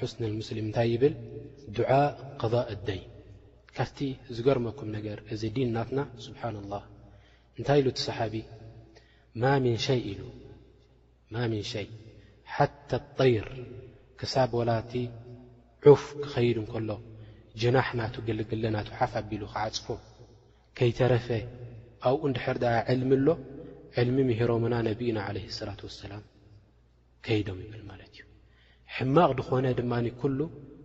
ሕስን 0.00 0.22
ሙስሊም 0.40 0.64
እንታይ 0.68 0.88
ይብል 0.94 1.14
ድዓ 1.76 1.90
قض 2.40 2.54
እደይ 2.74 3.00
ካፍቲ 3.76 3.98
ዝገርመኩም 4.36 4.88
ነገር 4.96 5.18
እዚ 5.32 5.42
ዲን 5.56 5.68
ናትና 5.76 5.98
ስብሓን 6.26 6.56
ላه 6.72 6.84
እንታይ 7.58 7.78
ኢሉ 7.80 7.86
እቲ 7.92 7.98
ሰሓቢ 8.08 8.34
ማ 9.42 9.52
ይ 9.64 9.66
ኢ 10.12 10.14
ማ 11.32 11.36
ምን 11.52 11.62
ሸይ 11.72 11.86
ሓታ 12.54 12.90
ጠይር 13.18 13.48
ክሳብ 14.18 14.50
ወላቲ 14.58 14.92
ዑፍ 15.90 16.02
ክኸይዱ 16.22 16.56
እንከሎ 16.62 16.90
ጅናሕ 17.60 17.88
ናቱ 17.98 18.14
ግልግለናት 18.28 18.88
ሓፍ 18.98 19.12
ኣቢሉ 19.22 19.42
ክዓፅፎ 19.54 19.86
ከይተረፈ 20.78 21.28
ኣብኡ 22.10 22.20
ንድሕር 22.32 22.56
ድ 22.62 22.66
ዕልሚ 22.92 23.10
ኣሎ 23.20 23.28
ዕልሚ 24.02 24.16
ምሂሮምና 24.30 24.74
ነቢኡና 24.90 25.18
ዓለ 25.28 25.36
ሰላት 25.58 25.80
ወሰላም 25.88 26.24
ከይዶም 27.26 27.58
ይብል 27.66 27.82
ማለት 27.90 28.12
እዩ 28.20 28.25
ሕማቕ 28.94 29.28
ድኾነ 29.38 29.66
ድማ 29.78 29.92
ኩሉ 30.22 30.38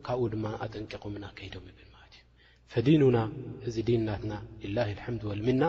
ካብኡ 0.05 0.26
ድማ 0.34 0.46
ኣጠንቂቁምና 0.66 1.26
ከይዶም 1.38 1.64
ብል 1.80 1.88
ማት 1.96 2.14
እዩ 2.20 2.23
ፈዲንና 2.72 3.17
እዚ 3.70 3.75
ዲንናትና 3.89 4.34
ላ 4.75 4.88
ምድ 5.14 5.23
ወልሚና 5.31 5.64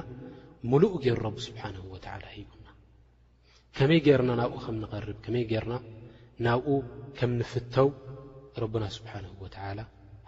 ሙሉእ 0.72 0.94
ገይሩ 1.04 1.24
ብ 1.36 1.42
ስብሓን 1.46 1.74
ላ 2.24 2.26
ሂቡና 2.36 2.66
ከመይ 3.76 4.00
ገርና 4.06 4.30
ናብኡ 4.40 4.56
ከምንቐርብ 4.66 5.18
ከመይ 5.24 5.44
ገርና 5.52 5.74
ናብኡ 6.46 6.76
ከም 7.18 7.32
ንፍተው 7.40 7.88
ረና 8.62 8.84
ስብሓን 8.96 9.26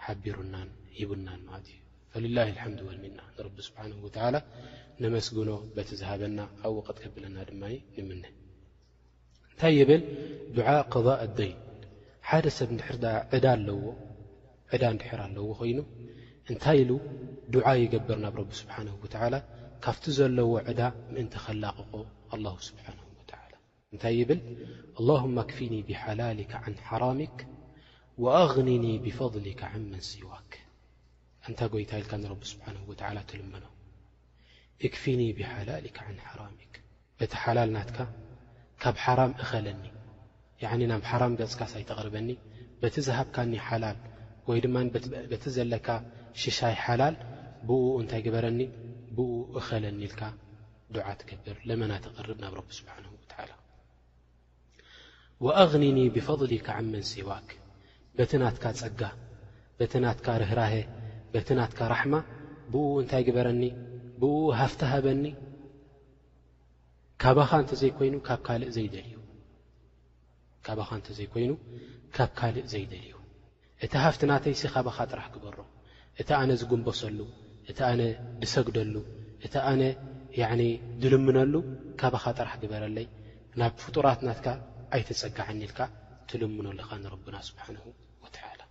ሓቢሩናን 0.05 0.69
ሂቡናን 0.99 1.41
ማት 1.49 1.65
እዩ 2.17 2.25
ላ 2.37 2.47
ወልሚና 2.89 3.19
ቢ 3.57 3.65
ስብሓ 3.67 3.81
ነመስግኖ 5.03 5.51
በቲዝሃበና 5.75 6.39
ኣብኡ 6.65 6.77
ቀጥከብለና 6.87 7.37
ድማ 7.49 7.63
ንም 7.97 8.09
እንታይ 8.17 9.73
ይብል 9.79 10.01
ድ 10.55 10.57
ض 11.05 11.07
ኣደይን 11.23 11.57
ሓደ 12.29 12.45
ሰብ 12.57 12.69
ንድር 12.75 12.87
ዕዳ 13.35 13.45
ኣለዎ 13.55 13.81
ዕዳ 14.75 14.83
ድር 15.01 15.19
ኣለዎ 15.25 15.47
ኾይኑ 15.59 15.79
እንታይ 16.49 16.77
ኢሉ 16.83 16.91
ድዓ 17.53 17.65
ይገብር 17.83 18.17
ናብ 18.23 18.33
ረቢ 18.41 18.49
ስብሓንه 18.61 18.93
وላ 19.03 19.33
ካብቲ 19.85 20.03
ዘለዎ 20.17 20.49
ዕዳ 20.69 20.81
ምእንቲ 21.13 21.33
ኸላቕቆ 21.45 21.93
الله 22.35 22.55
ስብሓنه 22.69 23.01
وላ 23.17 23.31
እንታይ 23.93 24.13
ይብል 24.21 24.39
اللهم 24.99 25.35
እክፍኒ 25.45 25.73
ብሓላሊك 25.89 26.51
عن 26.63 26.73
حራምك 26.87 27.37
وأغኒኒ 28.23 28.85
ብفضሊك 29.05 29.61
عን 29.71 29.83
መንሲዋክ 29.93 30.49
እንታ 31.47 31.59
ጎይታ 31.73 31.91
ኢልካ 32.01 32.11
ንረቢ 32.21 32.41
ስብሓንه 32.53 32.81
وላ 32.91 33.17
ትልመኖ 33.29 33.65
እክፍኒ 34.87 35.21
ብሓላሊك 35.37 35.97
عን 36.05 36.17
حራምك 36.27 36.73
በቲ 37.17 37.31
ሓላል 37.43 37.69
ናትካ 37.77 37.97
ካብ 38.83 38.95
ሓራም 39.03 39.31
እኸለኒ 39.43 39.83
ያኒ 40.63 40.81
ናብ 40.91 41.03
ሓራም 41.11 41.33
ገጽካሳይተቕርበኒ 41.39 42.29
በቲ 42.81 42.95
ዝሃብካኒ 43.07 43.53
ሓላል 43.67 43.97
ወይ 44.49 44.59
ድማ 44.63 44.75
በቲ 45.31 45.43
ዘለካ 45.55 45.87
ሽሻይ 46.41 46.75
ሓላል 46.83 47.15
ብኡ 47.67 47.81
እንታይ 48.01 48.21
ግበረኒ 48.27 48.59
ብኡ 49.17 49.31
እኸለኒ 49.59 49.99
ኢልካ 50.07 50.21
ዱዓ 50.95 51.07
ትገብር 51.21 51.57
ለመናተቕርብ 51.69 52.37
ናብ 52.43 52.53
ረቢ 52.59 52.69
ስብሓንሁ 52.79 53.11
ዓላ 53.43 53.51
ወኣኽኒኒ 55.45 55.99
ብፈضሊ 56.15 56.51
ካዓመን 56.67 57.03
ሴዋክ 57.11 57.47
በቲ 58.17 58.31
ናትካ 58.43 58.65
ጸጋ 58.81 59.01
በቲ 59.79 59.93
ናትካ 60.05 60.27
ርህራሀ 60.41 60.73
በቲ 61.33 61.47
ናትካ 61.59 61.79
ራሕማ 61.93 62.15
ብኡ 62.73 62.85
እንታይ 63.03 63.23
ግበረኒ 63.29 63.63
ብኡ 64.21 64.35
ሃፍቲ 64.61 64.81
ሃበኒ 64.93 65.25
ካባኻ 67.23 67.51
እንተ 67.63 67.73
ዘይኮይኑ 67.81 68.15
ካብ 68.27 68.39
ካልእ 68.47 68.73
ዘይደልዩ 68.77 69.15
ካባኻ 70.67 70.89
እንተ 70.99 71.09
ዘይኮይኑ 71.17 71.51
ካብ 72.15 72.29
ካልእ 72.39 72.67
ዘይደልዩ 72.73 73.11
እቲ 73.85 73.93
ሃፍት 74.05 74.21
ናተይሲ 74.31 74.61
ኻባኻ 74.73 74.97
ጥራሕ 75.11 75.25
ክበሮ 75.33 75.57
እቲ 76.21 76.29
ኣነ 76.39 76.49
ዝጕንበሰሉ 76.61 77.19
እቲ 77.71 77.79
ኣነ 77.89 78.01
ድሰግደሉ 78.41 78.95
እቲ 79.45 79.55
ኣነ 79.71 80.61
ድልምነሉ 81.01 81.53
ካባኻ 82.01 82.25
ጥራሕ 82.39 82.53
ግበረለይ 82.63 83.07
ናብ 83.59 83.73
ፍጡራትናትካ 83.83 84.47
ኣይትጸጋዐኒኢልካ 84.95 85.79
ትልምኖ 86.31 86.65
ኣለኻ 86.73 86.89
ንረብና 87.03 87.35
ስብሓንሁ 87.49 87.83
ወትዓላ 88.23 88.61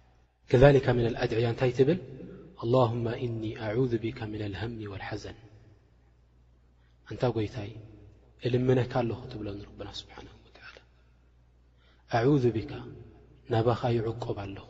ከሊካ 0.53 0.87
ምን 0.99 1.07
ልኣድዕያ 1.15 1.47
እንታይ 1.53 1.73
ትብል 1.79 1.99
ኣላሁማ 2.65 3.07
እኒ 3.27 3.43
ኣዙ 3.67 3.93
ብካ 4.05 4.21
ምን 4.33 4.43
ኣልሃሚ 4.49 4.79
ወልሓዘን 4.93 5.39
እንታ 7.13 7.23
ጐይታይ 7.39 7.71
እልምነካ 8.49 8.93
ኣለኹ 9.03 9.21
ትብሎ 9.33 9.47
ንረብና 9.61 9.89
ስብሓኑሁ 10.01 10.33
ኣعذ 12.15 12.45
ብካ 12.57 12.73
ናባኻ 13.53 13.81
ይዕቁብ 13.99 14.39
ኣለኹ 14.45 14.69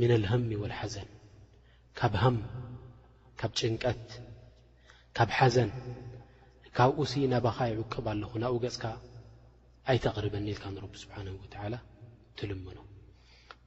ምن 0.00 0.10
ልهሚ 0.22 0.50
ولሓዘን 0.62 1.08
ካብ 1.98 2.12
هም 2.22 2.36
ካብ 3.40 3.50
ጭንቀት 3.60 4.06
ካብ 5.16 5.30
ሓዘን 5.38 5.70
ካብኡ 6.76 6.98
ናባኻ 7.32 7.58
ይዕቅብ 7.72 8.04
ኣለኹ 8.12 8.32
ናብኡ 8.44 8.54
ገጽካ 8.64 8.84
ኣይተቕርበኒ 9.90 10.44
ኢልካ 10.52 10.64
ንረብ 10.76 10.92
ስብሓه 11.02 11.44
ትልምኖ 12.38 12.78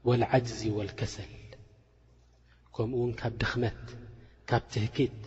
والዓጅዚ 0.07 0.61
ወልከሰል 0.77 1.31
ከምኡውን 2.75 3.11
ካብ 3.21 3.33
ድኽመት 3.41 3.81
ካብ 4.49 4.63
ትህኪት 4.73 5.19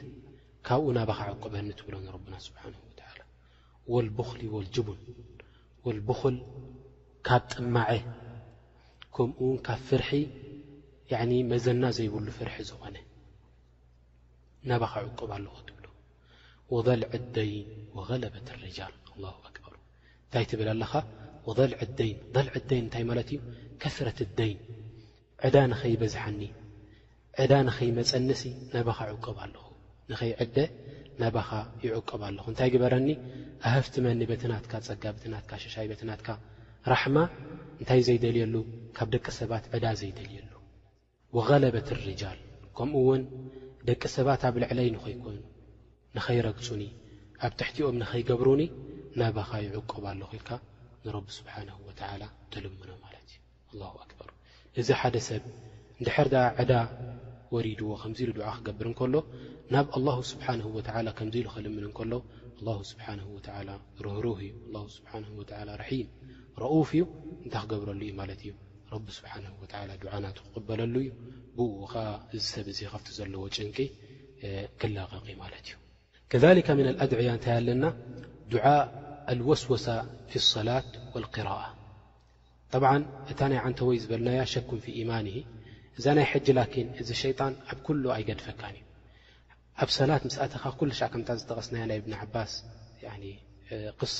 ካብኡ 0.66 0.84
ናባኻ 0.98 1.18
ዕቁበኒ 1.34 1.66
ትብሎ 1.78 1.94
ንረብና 2.06 2.34
ስብሓ 2.48 2.62
ልብክሊ 4.06 4.40
ወልጅቡን 4.56 5.00
ል 5.96 5.98
ካብ 7.26 7.42
ጥማዐ 7.54 7.90
ከምኡ 9.16 9.38
ውን 9.48 9.58
ካብ 9.66 9.80
ፍርሒ 9.88 10.08
መዘና 11.52 11.82
ዘይብሉ 11.96 12.26
ፍርሒ 12.38 12.56
ዝኾነ 12.70 12.96
ነባኻ 14.70 14.92
ዕቁብ 15.08 15.30
ኣለኹ 15.36 15.56
ትብሎ 15.68 15.84
ልዕ 17.02 17.12
ደይን 17.36 17.68
ለበት 18.22 18.48
ርጃል 18.64 18.94
ኣ 19.30 19.34
ኣክበሩ 19.48 19.74
እንታይ 20.24 20.44
ትብል 20.52 20.68
ኣለኻ 20.74 20.92
ልዕ 21.72 21.80
ደይን 21.98 22.18
ልዕ 22.46 22.54
ደይን 22.70 22.84
እንታይ 22.86 23.04
ማለት 23.10 23.28
እዩ 23.34 23.40
ከረት 23.82 24.18
ደይን 24.40 24.58
ዕዳ 25.46 25.56
ንኸይበዝሐኒ 25.72 26.40
ዕዳ 27.42 27.52
ንኸይመፀንሲ 27.68 28.42
ነባኻ 28.76 28.98
ዕቅብ 29.14 29.36
ኣለኹ 29.44 29.64
ንኸይ 30.12 30.32
ዕደ 30.44 30.56
ነባኻ 31.22 31.50
ይዕቅብ 31.86 32.20
ኣለኹ 32.30 32.44
እንታይ 32.52 32.70
ግበረኒ 32.74 33.08
ኣሃፍቲ 33.68 33.94
መኒ 34.06 34.20
ቤትናትካ 34.32 34.72
ፀጋ 34.88 35.02
ቤትናትካ 35.16 35.52
ሸሻይ 35.64 35.86
ቤትናትካ 35.92 36.26
ራሕማ 36.90 37.18
እንታይ 37.80 38.00
ዘይደልየሉ 38.06 38.54
ካብ 38.96 39.08
ደቂ 39.14 39.26
ሰባት 39.40 39.64
ዕዳ 39.76 39.84
ዘይደልየሉ 40.00 40.48
ወغለበት 41.36 41.88
ርጃል 41.98 42.38
ከምኡ 42.76 42.96
ውን 43.08 43.22
ደቂ 43.88 44.02
ሰባት 44.16 44.42
ኣብ 44.48 44.54
ልዕለይንኸይኮኑ 44.62 45.36
ንኸይረግፁኒ 46.16 46.82
ኣብ 47.46 47.52
ትሕቲኦም 47.60 47.96
ንኸይገብሩኒ 48.02 48.62
ናባኻ 49.20 49.50
ይዕቁባ 49.66 50.04
ሎ 50.20 50.26
ኽልካ 50.32 50.50
ንረቢ 51.04 51.26
ስብሓን 51.38 51.68
ወዓላ 51.86 52.22
ተልምኖ 52.52 52.90
ማለት 53.04 53.30
እዩ 53.32 53.80
ላ 53.80 53.90
ኣክበር 54.04 54.30
እዚ 54.80 54.88
ሓደ 55.02 55.16
ሰብ 55.28 55.44
እንድሕር 56.00 56.28
ዳ 56.34 56.44
ዕዳ 56.62 56.72
ወሪድዎ 57.54 57.90
ከምዚ 58.02 58.20
ኢሉ 58.24 58.30
ድዓ 58.40 58.50
ክገብር 58.58 58.86
እንከሎ 58.90 59.14
ናብ 59.74 59.86
ኣላه 59.96 60.18
ስብሓን 60.32 60.60
ወ 60.76 60.80
ከምዚ 61.20 61.34
ኢሉ 61.42 61.48
ኽልምን 61.56 61.84
እንከሎ 61.88 62.12
ላ 62.66 62.76
ስብሓን 62.92 63.20
ወ 63.34 63.38
ሩህሩህ 64.04 64.40
እዩ 64.52 64.86
ስብሓ 64.98 65.12
ላ 65.70 65.70
ረሒም 65.84 66.10
እ 66.56 66.64
እታ 67.46 67.54
ክገብረሉ 67.64 68.00
ዩ 68.08 68.12
እ 68.12 68.50
ና 68.92 70.24
ክقበሉ 70.36 70.80
እዩ 72.36 72.40
ሰብ 72.52 72.66
ዘለዎ 73.18 73.42
ጭን 73.56 73.68
ክغቂ 73.76 75.66
እ 76.32 76.36
ذ 76.42 76.44
ن 76.86 76.90
أድعي 77.04 77.28
እታ 77.36 77.46
ኣለና 77.58 77.84
د 78.52 78.54
الوስوሳ 79.32 79.86
ف 80.32 80.34
الصላة 80.42 80.90
والقرء 81.14 81.62
ط 82.72 82.74
እታ 83.32 83.40
ይ 83.50 83.82
ወይ 83.88 83.96
ዝበልና 84.02 84.28
شك 84.54 84.70
ف 84.84 84.86
يማن 85.00 85.26
እዛ 85.98 86.04
ናይ 86.18 86.28
እዚ 87.00 87.08
ሸጣ 87.22 87.38
ኣብ 87.70 87.78
كل 87.86 88.02
ኣይገድፈካ 88.16 88.62
እዩ 88.72 88.82
ኣብ 89.82 89.88
ት 90.52 91.02
ከ 91.10 91.32
ዝጠغስ 91.40 91.66
قص 94.00 94.18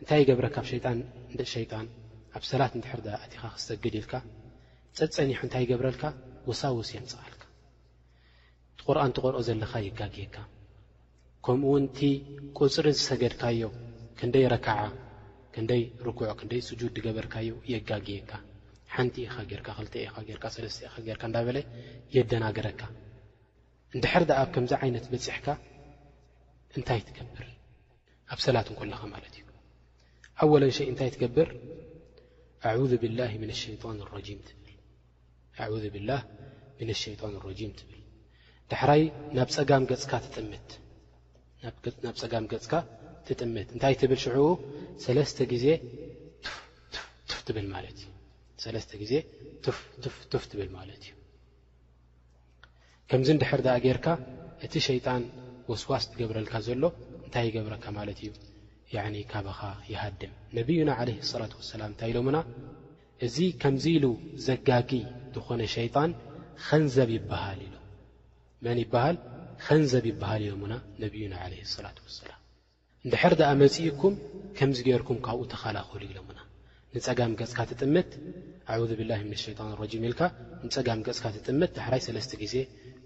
እንታይ 0.00 0.18
ይገብረካ 0.22 0.56
ኣብ 0.62 0.66
ሸይጣን 0.70 0.98
እንደ 1.32 1.40
ሸይጣን 1.54 1.86
ኣብ 2.36 2.42
ሰላት 2.50 2.72
እንድሕር 2.78 3.00
ዳ 3.06 3.08
እቲኻ 3.26 3.42
ክሰግዲኢልካ 3.54 4.12
ፀፀኒሑ 4.98 5.38
እንታይ 5.46 5.62
ይገብረልካ 5.66 6.02
ወሳወስ 6.48 6.88
የምፅቓልካ 6.96 7.42
ቲቑርኣን 8.80 9.12
ትቆርኦ 9.16 9.40
ዘለኻ 9.48 9.72
የጋግየካ 9.86 10.36
ከምኡእውን 11.46 11.84
እቲ 11.88 11.98
ቁፅሪ 12.60 12.86
ዝሰገድካዮ 12.98 13.60
ክንደይ 14.20 14.46
ረከዓ 14.54 14.78
ክንደይ 15.54 15.82
ርኩዖ 16.06 16.28
ክንደይ 16.40 16.60
ስጁድ 16.68 16.92
ድገበርካዮ 16.98 17.50
የጋግየካ 17.72 18.30
ሓንቲ 18.94 19.14
ኢኻ 19.26 19.34
ጌይርካ 19.50 19.68
ኽልተይ 19.78 20.02
ኢኻ 20.08 20.16
ጌርካ 20.28 20.44
ሰለስተ 20.56 20.80
ኢኻ 20.88 20.94
ጌርካ 21.08 21.22
እንዳ 21.30 21.36
በለ 21.48 21.58
የደናገረካ 22.16 22.80
እንድሕር 23.96 24.22
ዳ 24.30 24.38
ኣብ 24.42 24.48
ከምዚ 24.54 24.72
ዓይነት 24.82 25.04
በፂሕካ 25.14 25.48
እንታይ 26.76 27.02
ትገብር 27.08 27.48
ኣብ 28.34 28.38
ሰላት 28.46 28.66
እንኮልኻ 28.72 29.02
ማለት 29.14 29.34
እዩ 29.40 29.44
ኣወለን 30.42 30.72
ሸይ 30.76 30.86
እንታይ 30.90 31.08
ትገብር 31.14 31.48
ኣذ 32.70 32.90
ብላህ 33.02 33.30
ምን 33.42 33.50
ኣሸይጣን 33.54 33.98
ራጂም 37.46 37.72
ትብል 37.78 38.00
ዳሕራይ 38.72 39.02
ናብ 39.36 39.48
ፀጋም 42.22 42.44
ገፅካ 42.52 42.72
ትጥምት 43.28 43.68
እንታይ 43.74 43.94
ትብል 44.00 44.18
ሽኡሰለስተ 44.24 45.38
ግዜ 45.52 45.66
ፍፍ 47.30 47.40
ትብል 50.50 50.68
ማለት 50.78 51.02
እዩ 51.06 51.12
ከምዚ 53.10 53.28
እንድሕር 53.36 53.60
ደኣ 53.66 53.74
ጌይርካ 53.84 54.06
እቲ 54.66 54.74
ሸይጣን 54.88 55.22
ወስዋስ 55.70 56.04
ትገብረልካ 56.12 56.54
ዘሎ 56.68 56.82
እንታይ 57.26 57.44
ይገብረካ 57.48 57.84
ማለት 57.98 58.18
እዩ 58.24 58.30
ካባኻ 59.32 59.60
ይሃድም 59.92 60.32
ነቢዩና 60.58 60.90
ዓለ 61.00 61.08
ላት 61.40 61.52
ወሰላም 61.58 61.88
እንታይ 61.92 62.10
ኢሎምና 62.12 62.38
እዚ 63.26 63.36
ከምዙ 63.62 63.84
ኢሉ 63.96 64.06
ዘጋጊ 64.46 64.90
ዝኾነ 65.34 65.62
ሸይጣን 65.74 66.10
ኸንዘብ 66.66 67.08
ይበሃል 67.16 67.60
ኢሎም 67.66 67.82
መን 68.66 68.78
ይበሃል 68.84 69.16
ከንዘብ 69.64 70.04
ይበሃል 70.10 70.42
ኢሎሙና 70.46 70.74
ነቢዩና 71.04 71.34
ዓለ 71.46 71.52
ላት 71.86 71.98
ወሰላም 72.06 72.40
እንድሕር 73.06 73.32
ድኣ 73.40 73.50
መፅኢኩም 73.62 74.14
ከምዚ 74.58 74.78
ገርኩም 74.88 75.18
ካብኡ 75.26 75.42
ተኸላኸሉ 75.52 76.02
ኢሎሙና 76.10 76.38
ንፀጋም 76.96 77.32
ገጽካ 77.42 77.58
ትጥምት 77.72 78.10
ኣذ 78.74 78.90
ብላህ 79.00 79.20
ምን 79.30 79.38
ሸይጣን 79.44 79.68
እረጂም 79.74 80.04
ኢልካ 80.08 80.22
ንፀጋም 80.66 81.00
ገጽካ 81.08 81.24
ትጥምት 81.36 81.70
ዳሕራይ 81.78 82.02
ሰለስተ 82.08 82.32
ጊዜ 82.42 82.54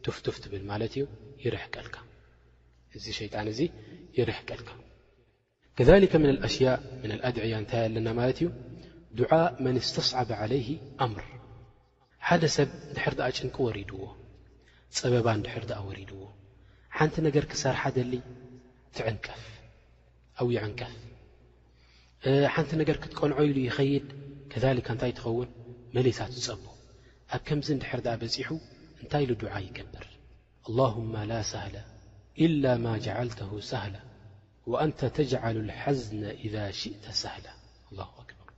ትፍቱፍ 0.06 0.37
ትብል 0.44 0.62
ማለት 0.70 0.93
እዩ 0.96 1.05
ይርሕቀልካ 1.46 1.96
እዚ 2.99 3.05
ሸይጣን 3.20 3.46
እዙ 3.55 3.61
ይርሕቀልካ 4.20 4.69
ከذሊካ 5.79 6.13
ምን 6.23 6.31
ኣሽያء 6.47 6.79
ምና 7.03 7.13
ኣድዕያ 7.29 7.55
እንታይ 7.61 7.83
ኣለና 7.89 8.09
ማለት 8.19 8.39
እዩ 8.41 8.49
ድዓ 9.19 9.33
መን 9.65 9.77
እስተስዓበ 9.83 10.31
ዓለይህ 10.45 10.69
ኣምር 11.05 11.25
ሓደ 12.29 12.43
ሰብ 12.57 12.69
ድሕር 12.97 13.15
ድኣ 13.19 13.27
ጭንቂ 13.39 13.57
ወሪድዎ 13.67 13.99
ጸበባ 14.99 15.27
እንድሕር 15.39 15.65
ድኣ 15.71 15.79
ወሪድዎ 15.89 16.21
ሓንቲ 16.97 17.15
ነገር 17.29 17.45
ክሰርሓ 17.53 17.83
ደሊ 17.99 18.13
ትዕንቀፍ 18.97 19.43
ኣብ 20.41 20.49
ይዕንቀፍ 20.57 20.93
ሓንቲ 22.55 22.71
ነገር 22.83 22.97
ክትቀንዖ 23.05 23.39
ኢሉ 23.49 23.57
ይኸይድ 23.69 24.07
ከሊካ 24.53 24.89
እንታይ 24.95 25.13
ትኸውን 25.19 25.51
መሊሳት 25.97 26.31
ዝጸቡ 26.37 26.63
ኣብ 27.35 27.43
ከምዚ 27.49 27.69
እንድሕር 27.77 28.01
ድኣ 28.07 28.15
በፂሑ 28.23 28.49
እንታይ 29.03 29.23
ኢሉ 29.27 29.33
ዱዓ 29.43 29.55
ይገብር 29.67 30.07
ኣلላهማ 30.67 31.15
ላ 31.33 31.35
ሳህላ 31.53 31.77
إላ 32.47 32.65
ማ 32.85 32.87
ጀዓልተ 33.07 33.41
ሳህላ 33.73 33.97
وአንተ 34.70 34.99
ተጅዓሉ 35.17 35.56
ልሓዝነ 35.69 36.23
إذ 36.47 36.55
ሽእተ 36.81 37.05
ሰህላ 37.23 37.47
ኣክበር 38.23 38.50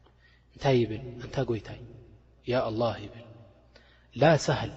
እንታይ 0.54 0.76
ይብል 0.82 1.02
እንታ 1.24 1.36
ጐይታይ 1.50 1.80
ያ 2.52 2.54
ኣላه 2.68 2.94
ይብል 3.04 3.26
ላ 4.20 4.24
ሳህል 4.46 4.72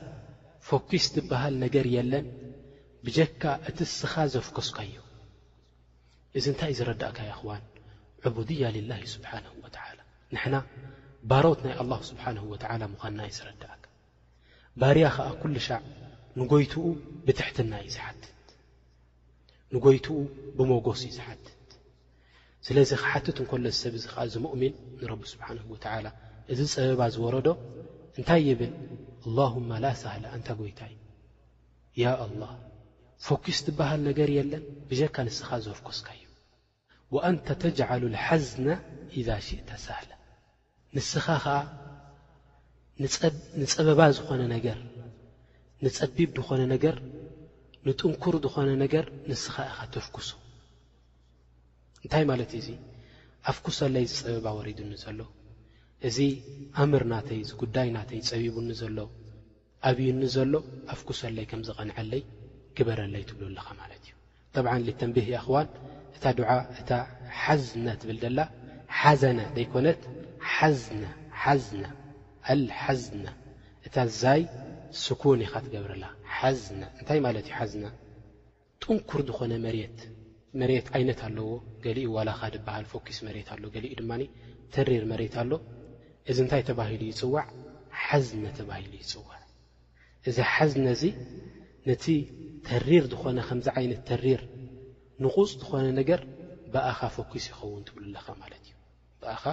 ፈኲስ 0.70 1.06
ትብሃል 1.16 1.56
ነገር 1.64 1.86
የለን 1.96 2.28
ብጀካ 3.06 3.44
እቲ 3.70 3.78
ስኻ 4.00 4.14
ዘፍከስካዩ 4.34 4.94
እዚ 6.38 6.46
እንታይ 6.54 6.72
እዩ 6.74 6.78
ዝረዳእካ 6.80 7.20
ይኽዋን 7.30 7.64
ዕቡድያ 8.28 8.64
ልላه 8.78 9.02
ስብሓን 9.16 9.46
ወላ 9.64 9.78
ንሕና 10.36 10.56
ባሮት 11.30 11.60
ናይ 11.66 11.76
اله 11.84 12.00
ስብሓን 12.10 12.38
ወ 12.52 12.56
ምዃና 12.94 13.20
እዩ 13.30 13.32
ዝረዳእካ 13.40 13.84
ባርያ 14.82 15.06
ኸዓ 15.18 15.28
ኲሉ 15.42 15.56
ሸዕ 15.68 15.82
ንጐይትኡ 16.40 16.84
ብትሕትና 17.26 17.72
እዩ 17.84 17.90
ዝሓት 17.96 18.22
ንጐይትኡ 19.76 20.18
ብመጐስ 20.58 21.02
እዩ 21.08 21.12
ዝሓትት 21.18 21.70
ስለዚ 22.68 22.90
ከሓትት 23.02 23.38
እንከሎ 23.42 23.62
ዝሰብ 23.76 23.94
እዚ 24.00 24.06
ኸዓ 24.12 24.22
እዝ 24.28 24.36
ምእሚን 24.44 24.74
ንረቢ 25.02 25.22
ስብሓንሁ 25.34 25.64
ወተዓላ 25.74 26.08
እዚ 26.52 26.60
ፀበባ 26.74 27.02
ዝወረዶ 27.16 27.48
እንታይ 28.18 28.42
የብል 28.50 28.72
ኣላሁማ 29.28 29.72
ላ 29.84 29.88
ሳህላ 30.02 30.26
እንታ 30.38 30.48
ጐይታ 30.60 30.82
እዩ 30.94 30.98
ያ 32.04 32.08
ኣላህ 32.26 32.52
ፈኲስ 33.28 33.60
ትብሃል 33.66 34.02
ነገር 34.10 34.30
የለን 34.38 34.64
ብጀካ 34.90 35.16
ንስኻ 35.28 35.50
ዘፍኮስካ 35.66 36.08
እዩ 36.20 36.24
ወአንታ 37.16 37.48
ተጅዓሉ 37.64 38.04
ልሓዝና 38.16 38.68
ኢዛ 39.20 39.30
ሽእተ 39.48 39.70
ሳህላ 39.86 40.12
ንስኻ 40.96 41.26
ኸዓ 41.44 41.58
ንፀበባ 43.62 44.00
ዝኾነ 44.18 44.42
ነገር 44.56 44.78
ንጸቢብ 45.86 46.30
ዝኾነ 46.42 46.62
ነገር 46.74 46.96
ንጥንኩር 47.88 48.36
ዝኾነ 48.44 48.70
ነገር 48.84 49.06
ንስኻ 49.30 49.56
ኢኻ 49.72 49.80
ተፍኩሱ 49.96 50.30
እንታይ 52.06 52.24
ማለት 52.32 52.52
እዩ 52.60 52.60
እዙ 52.64 52.70
ኣፍኩሶለይ 53.52 54.06
ዝፀበባ 54.14 54.48
ወሪዱኒ 54.58 54.92
ዘሎ 55.04 55.20
እዚ 56.08 56.18
ኣምር 56.84 57.04
ናተይ 57.12 57.40
እ 57.46 57.54
ጕዳይ 57.62 57.88
ናተይ 57.98 58.20
ፀቢቡኒ 58.30 58.70
ዘሎ 58.82 58.98
ኣብዩኒ 59.90 60.22
ዘሎ 60.36 60.54
ኣፍኩሶለይ 60.96 61.46
ከም 61.52 61.62
ዝቐንዐለይ 61.70 62.22
ክበረለይ 62.78 63.24
ትብሉኣልኻ 63.30 63.68
ማለት 63.82 64.04
እዩ 64.08 64.14
ጠብዓ 64.56 64.74
ልተንብህ 64.88 65.30
ኣኽዋን 65.42 65.68
እታ 66.18 66.26
ድዓ 66.40 66.50
እታ 66.82 66.92
ሓዝነ 67.42 67.88
ትብል 68.02 68.20
ደላ 68.24 68.40
ሓዘነ 69.00 69.40
ዘይኮነት 69.58 70.02
ሓዝነ 70.54 71.04
ሓዝነ 71.44 71.84
ኣልሓዝና 72.54 73.26
እታ 73.88 73.96
ዛይ 74.22 74.42
ስኩን 75.06 75.40
ኢኻ 75.46 75.54
ትገብርላ 75.66 76.06
ሓዝና 76.40 76.82
እንታይ 77.00 77.20
ማለት 77.26 77.46
እዩ 77.50 77.54
ሓዝና 77.60 77.86
ጥንኩር 78.84 79.22
ዝኾነ 79.28 79.54
መሬት 79.66 80.00
መሬት 80.62 80.88
ዓይነት 80.98 81.20
ኣለዎ 81.28 81.50
ገሊኡ 81.86 82.10
ዋላኻ 82.16 82.40
ድበሃል 82.56 82.86
ፎኪስ 82.92 83.18
መሬት 83.28 83.48
ኣሎ 83.54 83.64
ገሊኡ 83.76 83.92
ድማኒ 84.02 84.24
ተሪር 84.76 85.04
መሬት 85.12 85.36
ኣሎ 85.42 85.52
እዚ 86.32 86.38
እንታይ 86.44 86.64
ተባሂሉ 86.70 87.02
ይፅዋዕ 87.12 87.46
ሓዝነ 88.04 88.46
ተባሂሉ 88.60 88.94
ይፅዋዕ 89.04 89.40
እዚ 90.30 90.38
ሓዝነ 90.54 90.86
እዚ 90.98 91.04
ነቲ 91.90 92.06
ተሪር 92.68 93.04
ዝኾነ 93.14 93.38
ከምዚ 93.48 93.68
ዓይነት 93.80 94.02
ተሪር 94.12 94.42
ንቑፅ 95.26 95.50
ዝኾነ 95.62 95.86
ነገር 96.00 96.22
ብኣኻ 96.74 97.00
ፎኪስ 97.16 97.46
ይኸውን 97.52 97.84
ትብሉ 97.88 98.04
ኣለኻ 98.10 98.26
ማለት 98.44 98.64
እዩ 98.68 98.76
ብኣኻ 99.24 99.44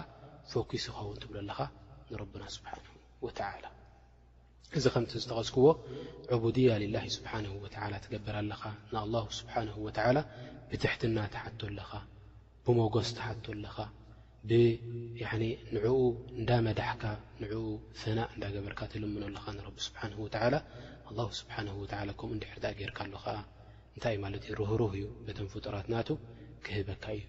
ፎኪስ 0.52 0.84
ይኸውን 0.90 1.16
ትብሉ 1.24 1.36
ኣለኻ 1.44 1.58
ንረብና 2.12 2.44
ስብሓንሁ 2.56 2.92
ወትዓላ 3.26 3.64
እዚ 4.78 4.86
ከምቲ 4.94 5.12
ዝተቀዝክዎ 5.22 5.66
بድያ 6.42 6.70
ላه 6.94 7.04
ስብሓ 7.16 7.32
ትገብር 8.04 8.36
ለኻ 8.52 8.62
ን 9.66 9.70
ስ 9.74 9.80
ብትሕትና 10.70 11.16
ተሓቶ 11.34 11.60
ለኻ 11.78 11.90
ብመጎስ 12.64 13.08
ተሓ 13.16 13.26
ለኻ 13.64 13.76
ንኡ 15.74 15.84
እዳመዳحካ 16.42 17.02
ንኡ 17.42 17.52
ና 18.16 18.20
እዳገበርካ 18.34 18.80
ልምኖ 19.02 19.22
ኣለኻ 21.10 22.20
ም 22.30 22.40
ዲር 22.62 22.90
ርካ 22.92 23.04
እታይ 23.98 24.16
ህሩህ 24.70 24.92
እዩ 24.98 25.38
ፍጡራትና 25.54 25.94
ክህበካ 26.66 27.04
እዩ 27.20 27.26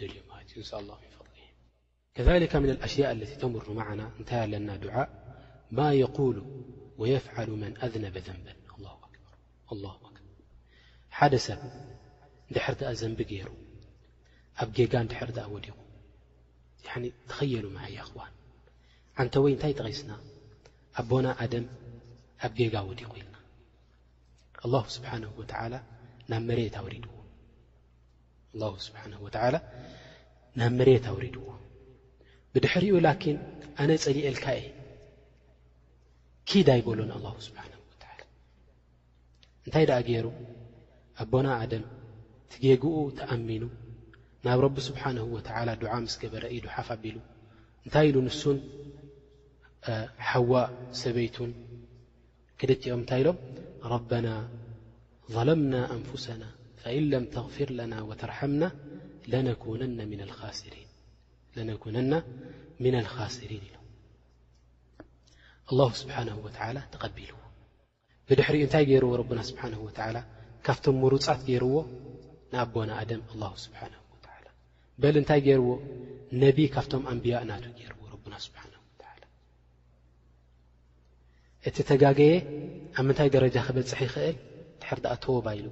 ደልዮ 0.00 0.20
እ 0.40 2.28
ሊ 2.42 2.46
ሽያء 2.94 3.12
ተም 3.42 3.52
ና 3.88 4.02
እንታይ 4.20 4.40
ኣለና 4.46 4.70
ويفعل 6.98 7.50
من 7.50 7.74
أذنب 7.82 8.18
ذንب 8.18 8.46
ل 8.82 9.88
ሓደ 11.18 11.34
ሰብ 11.46 11.58
ድر 12.54 12.70
د 12.80 12.92
ዘንቢ 13.00 13.20
ገይሩ 13.30 13.48
ኣብ 14.62 14.68
ጌጋ 14.76 14.92
ድር 15.10 15.28
وዲق 15.54 15.76
ተኸيሉ 17.30 17.64
مع 17.76 17.84
ي 17.96 17.98
خون 18.08 18.30
ንተ 19.26 19.34
ወይ 19.44 19.52
እንታይ 19.54 19.72
ተغስና 19.80 20.10
ኣቦና 21.00 21.26
ኣደም 21.42 21.66
ኣብ 22.46 22.52
ጌጋ 22.60 22.74
وዲق 22.90 23.10
ኢልና 23.18 23.36
نه 25.22 25.30
و 25.38 25.42
ናብ 30.60 30.72
مሬት 30.80 31.04
أورድዎ 31.12 31.46
بድር 32.52 32.72
ኡ 32.92 32.94
لن 33.06 33.18
ኣነ 33.80 33.90
ጸلኤልካ 34.04 34.44
የ 34.58 34.62
ኪዳ 36.50 36.68
ይበሉን 36.80 37.10
الله 37.16 37.34
ስብሓنه 37.46 37.78
و 37.84 37.86
እንታይ 39.64 39.84
ደኣ 39.88 39.98
ገይሩ 40.08 40.26
ኣቦና 41.22 41.46
ኣደም 41.62 41.84
ትጌጉኡ 42.52 42.96
ተኣሚኑ 43.18 43.62
ናብ 44.46 44.58
ረቢ 44.64 44.76
ስብሓنه 44.88 45.24
و 45.36 45.38
ዱዓ 45.82 45.92
ምስ 46.04 46.14
ገበረ 46.22 46.42
ኢዱሓፍ 46.56 46.88
ኣቢሉ 46.94 47.16
እንታይ 47.84 48.04
ኢሉ 48.10 48.16
ንሱን 48.28 48.58
ሓዋ 50.28 50.52
ሰበይቱን 51.02 51.50
ክደቲኦም 52.60 53.00
እንታይ 53.02 53.18
ኢሎም 53.22 53.38
ربና 53.94 54.26
ظለምና 55.34 55.74
أንፍسና 55.96 56.42
ፈإለም 56.80 57.24
ተغፍርለና 57.34 57.94
وተርحምና 58.08 58.62
ለነكነና 59.32 59.98
من 60.12 60.20
الኻاሲሪን 63.02 63.64
ኢ 63.68 63.70
ኣላሁ 65.70 65.88
ስብሓንሁ 66.00 66.36
ወተዓላ 66.46 66.78
ተቐቢልዎ 66.92 67.38
ብድሕሪኡ 68.28 68.62
እንታይ 68.66 68.84
ገይርዎ 68.90 69.10
ረብና 69.20 69.40
ስብሓንሁ 69.48 69.80
ወዓላ 69.88 70.16
ካብቶም 70.66 70.96
ምሩፃት 71.02 71.40
ገይርዎ 71.48 71.74
ንኣቦና 72.52 72.90
ኣደም 73.00 73.22
ኣላሁ 73.32 73.52
ስብሓንሁ 73.64 74.00
ወላ 74.14 74.46
በል 75.02 75.16
እንታይ 75.20 75.40
ገይርዎ 75.46 75.70
ነቢ 76.44 76.58
ካብቶም 76.76 77.04
ኣንብያእናቱ 77.12 77.64
ገይርዎ 77.80 78.00
ረብና 78.12 78.34
ስብሓ 78.46 78.60
ወዓላ 78.92 79.24
እቲ 81.70 81.76
ተጋገየ 81.90 82.32
ኣብ 82.98 83.04
ምንታይ 83.08 83.28
ደረጃ 83.36 83.56
ክበፅሕ 83.68 84.00
ይኽእል 84.06 84.36
ድሕሪ 84.82 84.98
ድኣ 85.04 85.14
ተወባ 85.24 85.46
ኢሉ 85.58 85.68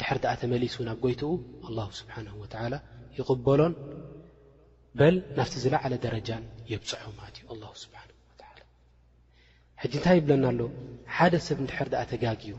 ድሕር 0.00 0.18
ድኣ 0.24 0.32
ተመሊሱ 0.44 0.76
ናብ 0.90 0.98
ጐይትኡ 1.06 1.32
ኣላሁ 1.68 1.88
ስብሓንሁ 2.00 2.34
ወዓላ 2.44 2.74
ይቕበሎን 3.20 3.74
በል 5.00 5.16
ናፍቲ 5.38 5.54
ዝለዓለ 5.64 5.92
ደረጃን 6.06 6.44
የብፅሖ 6.72 7.02
ማለት 7.18 7.36
እዩ 7.40 7.58
حج 9.80 9.92
እنታይ 9.96 10.16
يبለና 10.20 10.44
ኣሎ 10.52 10.60
ሓደ 11.16 11.32
سብ 11.46 11.58
ድحር 11.68 11.88
دኣ 11.92 12.00
ተጋقዩ 12.12 12.50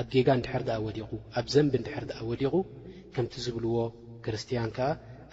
ኣብ 0.00 0.06
ጌጋ 0.12 0.28
ድር 0.46 0.62
د 0.68 0.70
وዲق 0.86 1.10
ኣብ 1.38 1.46
ዘنب 1.54 1.72
ድር 1.86 2.02
دأ 2.10 2.16
وዲغ 2.30 2.54
كمቲ 3.14 3.32
ዝብልዎ 3.44 3.74
ክርስቲያن 4.24 4.70
كዓ 4.76 4.84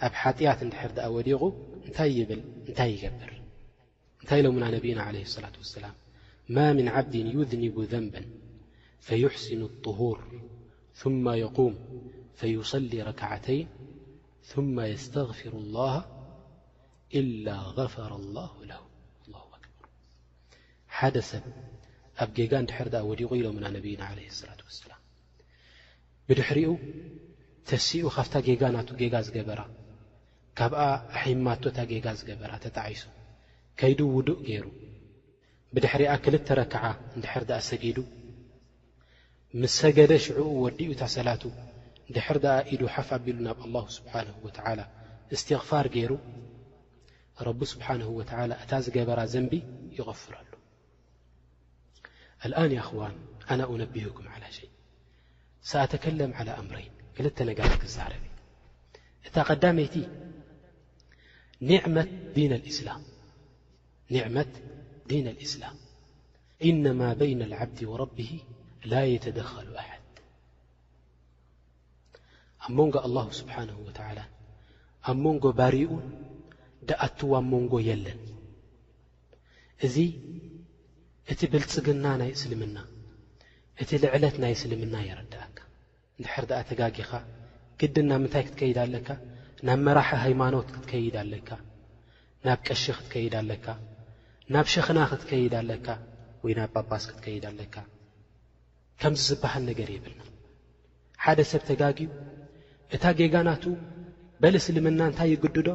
ኣብ 0.06 0.12
حጢيت 0.22 0.60
ድር 0.74 0.90
دأ 0.98 1.04
وዲق 1.16 1.42
እنታይ 1.86 2.10
يብል 2.20 2.40
እنታይ 2.68 2.90
يገብር 2.94 3.32
እنታይ 4.22 4.40
لمና 4.44 4.64
نبيና 4.76 4.98
عليه 5.08 5.22
الصلة 5.28 5.54
وسلم 5.62 5.94
ما 6.56 6.66
من 6.78 6.86
عبد 6.94 7.14
يذنب 7.36 7.76
ذنبا 7.92 8.22
فيحسن 9.06 9.60
الطهور 9.70 10.18
ثم 11.02 11.24
يقوم 11.44 11.74
فيصل 12.40 12.90
ركعተين 13.10 13.66
ثم 14.52 14.76
يستغفر 14.92 15.52
الله 15.62 15.94
إلا 17.20 17.56
غفر 17.78 18.10
الله 18.22 18.52
له 18.72 18.80
ሓደ 21.00 21.16
ሰብ 21.28 21.44
ኣብ 22.22 22.30
ጌጋ 22.38 22.52
እንድሕር 22.62 22.88
ድኣ 22.92 23.02
ወዲቑ 23.10 23.30
ኢሎምና 23.38 23.66
ነቢዩና 23.76 24.02
ዓለ 24.12 24.18
ላት 24.48 24.60
ወሰላም 24.66 25.00
ብድሕሪኡ 26.28 26.70
ተሲኡ 27.68 28.04
ኻፍታ 28.16 28.34
ጌጋ 28.48 28.62
ናቱ 28.74 28.88
ጌጋ 29.00 29.14
ዝገበራ 29.26 29.60
ካብኣ 30.58 30.80
ኣሒማቶ 31.18 31.62
እታ 31.70 31.78
ጌጋ 31.92 32.06
ዝገበራ 32.20 32.52
ተጣዒሱ 32.64 33.02
ከይዱ 33.82 34.00
ውዱእ 34.16 34.38
ገይሩ 34.48 34.66
ብድሕሪኣ 35.74 36.10
ክልተ 36.26 36.48
ረክዓ 36.60 36.82
እንድሕር 37.16 37.44
ድኣ 37.50 37.58
ሰጊዱ 37.70 37.98
ምስሰገደ 39.62 40.12
ሽዑኡ 40.26 40.50
ወዲኡ 40.66 40.90
እታ 40.96 41.02
ሰላቱ 41.16 41.42
ድሕር 42.16 42.38
ድኣ 42.44 42.54
ኢዱ 42.74 42.82
ሓፍ 42.96 43.08
ኣቢሉ 43.18 43.38
ናብ 43.48 43.58
ኣላሁ 43.66 43.84
ስብሓንሁ 43.98 44.36
ወተዓላ 44.48 44.80
እስትቕፋር 45.36 45.88
ገይሩ 45.96 46.12
ረቢ 47.48 47.60
ስብሓንሁ 47.74 48.08
ወትዓላ 48.20 48.52
እታ 48.64 48.72
ዝገበራ 48.86 49.20
ዘንቢ 49.34 49.52
ይቐፍረሉ 49.98 50.49
الآن 52.46 52.72
يأخوان 52.72 53.12
أنا 53.50 53.68
أنبهكم 53.70 54.28
على 54.28 54.52
شيء 54.52 54.68
سأتكلم 55.62 56.32
على 56.34 56.50
أምرين 56.50 56.90
ክل 57.18 57.26
ነر 57.40 57.68
ክዛረب 57.82 58.22
እታ 59.26 59.36
قዳمይቲ 59.48 59.94
نعمة 61.72 62.08
ዲين 65.10 65.28
الإسلام 65.36 65.76
إنما 66.70 67.08
بين 67.22 67.40
العبد 67.48 67.80
وربه 67.90 68.32
لا 68.92 69.02
يتدخل 69.14 69.66
أحد 69.82 70.04
ኣ 72.66 72.66
مንጎ 72.78 72.94
الله 73.08 73.26
سبحانه 73.40 73.76
وتعل 73.86 74.18
ኣ 75.10 75.10
مንጎ 75.24 75.44
ባرኡ 75.58 75.88
ዳኣتو 76.88 77.34
مንጎ 77.52 77.72
يለን 77.88 78.20
እቲ 81.32 81.40
ብልጽግና 81.52 82.06
ናይ 82.20 82.30
እስልምና 82.36 82.76
እቲ 83.82 83.90
ልዕለት 84.04 84.36
ናይ 84.42 84.52
እስልምና 84.56 84.94
የረድራካ 85.08 85.58
እንድሕር 86.18 86.44
ድኣ 86.50 86.58
ተጋጊኻ 86.70 87.10
ግድን 87.80 88.06
ና 88.10 88.14
ምንታይ 88.22 88.42
ክትከይድ 88.46 88.78
ኣለካ 88.84 89.08
ናብ 89.66 89.78
መራሒ 89.86 90.10
ሃይማኖት 90.24 90.66
ክትከይድ 90.74 91.14
ኣለካ 91.22 91.50
ናብ 92.46 92.58
ቀሺ 92.68 92.82
ኽትከይድ 92.98 93.34
ኣለካ 93.42 93.66
ናብ 94.54 94.66
ሸኽና 94.74 94.98
ኽትከይድ 95.12 95.54
ኣለካ 95.60 95.86
ወይ 96.44 96.54
ናብ 96.60 96.70
ባባስ 96.74 97.06
ክትከይድ 97.10 97.46
ኣለካ 97.52 97.76
ከምዝ 99.02 99.22
ዝብሃል 99.30 99.62
ነገር 99.70 99.88
የብናን 99.96 100.30
ሓደ 101.24 101.38
ሰብ 101.52 101.62
ተጋጊኡ 101.70 102.10
እታ 102.96 103.04
ጌጋናቱ 103.20 103.64
በል 104.42 104.54
እስልምና 104.62 105.00
እንታይ 105.12 105.28
ይግድዶ 105.36 105.68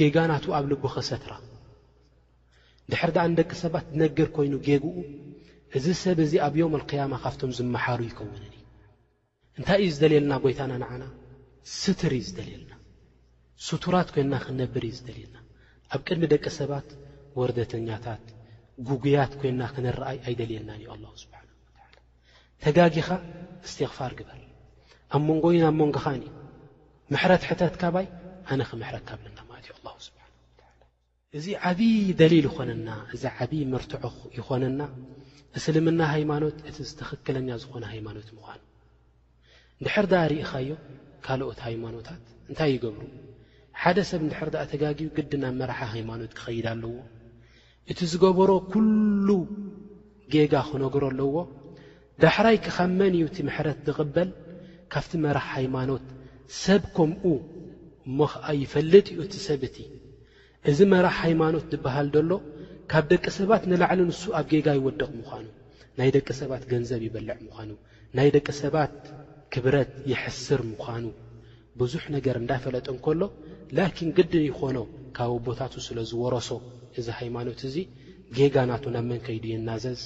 ጌጋናቱ 0.00 0.44
ኣብ 0.58 0.66
ልቡ 0.72 0.84
ኽሰትራ 0.96 1.32
ድሕር 2.92 3.10
ድኣን 3.16 3.34
ደቂ 3.38 3.50
ሰባት 3.64 3.84
ዝነግር 3.92 4.28
ኮይኑ 4.36 4.54
ጌጉኡ 4.66 4.96
እዚ 5.76 5.86
ሰብ 6.02 6.18
እዙ 6.24 6.32
ኣብ 6.46 6.54
ዮም 6.60 6.72
ልክያማ 6.80 7.12
ካብቶም 7.22 7.50
ዝመሓሩ 7.58 8.00
ይኸውንን 8.08 8.52
እንታይ 9.58 9.78
እዩ 9.84 9.88
ዝደልየልና 9.96 10.32
ጐይታና 10.44 10.72
ንዓና 10.82 11.02
ስትር 11.80 12.12
እዩ 12.18 12.22
ዝደልየልና 12.28 12.72
ስቱራት 13.68 14.08
ኮንና 14.14 14.34
ኽንነብር 14.44 14.82
እዩ 14.90 14.92
ዝደልየልና 14.98 15.38
ኣብ 15.94 16.00
ቅድሚ 16.06 16.22
ደቂ 16.34 16.44
ሰባት 16.60 16.88
ወርደተኛታት 17.40 18.24
ጉጉያት 18.88 19.32
ኮንና 19.40 19.62
ኽንረአይ 19.74 20.18
ኣይደልየልናን 20.28 20.78
እዩ 20.80 20.88
ኣላሁ 20.94 21.12
ስብሓን 21.24 21.48
ዓላ 21.84 21.96
ተጋጊኻ 22.64 23.08
እስትኽፋር 23.68 24.12
ግበል 24.20 24.42
ኣብ 25.16 25.20
መንጎዩ 25.30 25.56
ናብ 25.66 25.76
መንጎኻን 25.82 26.20
ዩ 26.26 26.32
ምሕረት 27.14 27.42
ሕተት 27.50 27.74
ካባይ 27.84 28.06
ኣነ 28.52 28.60
ኽምሕረ 28.72 28.96
ካብልና 29.08 29.38
ማለት 29.50 29.66
እዩ 29.72 30.10
እዚ 31.38 31.46
ዓብዪ 31.68 31.92
ደሊል 32.20 32.46
ይኾነና 32.48 32.88
እዛ 33.16 33.22
ዓብዪ 33.42 33.60
ምርትዖ 33.72 34.04
ይኾነና 34.38 34.80
እስልምና 35.58 36.00
ሃይማኖት 36.14 36.56
እቲ 36.68 36.76
ዝትኽክለኛ 36.88 37.48
ዝኾነ 37.62 37.84
ሃይማኖት 37.92 38.28
ምዃኑ 38.36 38.60
ንድሕር 39.82 40.06
ዳኣ 40.12 40.24
ርኢኻዮም 40.32 40.80
ካልኦት 41.26 41.60
ሃይማኖታት 41.66 42.22
እንታይ 42.48 42.70
ይገብሩ 42.76 43.02
ሓደ 43.80 43.98
ሰብ 44.10 44.20
ንድሕር 44.26 44.48
ድኣ 44.54 44.62
ተጋጊብ 44.72 45.08
ግዲ 45.18 45.32
ናብ 45.42 45.54
መራሓ 45.60 45.80
ሃይማኖት 45.94 46.32
ክኸይድ 46.38 46.66
ኣለዎ 46.72 46.94
እቲ 47.92 47.98
ዝገበሮ 48.12 48.50
ኲሉ 48.74 49.28
ጌጋ 50.34 50.54
ኽነግሮ 50.68 51.02
ኣለዎ 51.12 51.34
ዳሕራይ 52.24 52.56
ክኸመን 52.66 53.12
እዩ 53.16 53.24
እቲ 53.30 53.36
ምሕረት 53.48 53.78
ትቕበል 53.88 54.30
ካብቲ 54.92 55.12
መራሕ 55.24 55.48
ሃይማኖት 55.56 56.06
ሰብ 56.64 56.82
ከምኡ 56.98 57.24
ሞኸኣ 58.20 58.46
ይፈልጥ 58.62 59.06
እኡ 59.16 59.20
እቲ 59.28 59.34
ሰብ 59.48 59.60
እቲ 59.70 59.76
እዚ 60.70 60.78
መራህ 60.92 61.16
ሃይማኖት 61.26 61.64
ዝበሃል 61.72 62.08
ደሎ 62.16 62.32
ካብ 62.90 63.04
ደቂ 63.12 63.24
ሰባት 63.38 63.62
ንላዕሊ 63.70 64.00
ንሱ 64.10 64.20
ኣብ 64.38 64.46
ጌጋ 64.52 64.66
ይወደቕ 64.78 65.08
ምዃኑ 65.20 65.46
ናይ 65.98 66.10
ደቂ 66.16 66.28
ሰባት 66.40 66.62
ገንዘብ 66.72 67.00
ይበልዕ 67.06 67.38
ምዃኑ 67.46 67.70
ናይ 68.16 68.28
ደቂ 68.36 68.46
ሰባት 68.62 68.94
ክብረት 69.52 69.90
ይሐስር 70.10 70.60
ምዃኑ 70.70 71.04
ብዙሕ 71.80 72.04
ነገር 72.16 72.36
እንዳፈለጥ 72.42 72.86
እንከሎ 72.94 73.22
ላኪን 73.76 74.08
ግድን 74.16 74.44
ይኾኖ 74.50 74.78
ካብኡ 75.16 75.36
ቦታቱ 75.46 75.74
ስለ 75.86 75.98
ዝወረሶ 76.10 76.50
እዚ 77.00 77.06
ሃይማኖት 77.20 77.60
እዙ 77.68 77.76
ጌጋ 78.36 78.56
ናቱ 78.70 78.84
ናብ 78.96 79.04
መን 79.10 79.20
ከይዱ 79.26 79.44
ይናዘዝ 79.54 80.02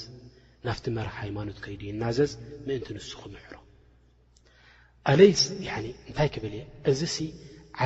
ናፍቲ 0.69 0.87
መራህ 0.97 1.17
ሃይማኖት 1.25 1.59
ከይዱ 1.65 1.83
ይናዘዝ 1.91 2.33
ምእንቲ 2.69 2.89
ንሱ 2.97 3.11
ክምሕሮ 3.21 3.55
ኣለይስ 5.11 5.43
እንታይ 5.57 6.31
ክብል 6.37 6.55
እየ 6.59 6.65
እዚ 6.93 7.01
ሲ 7.17 7.29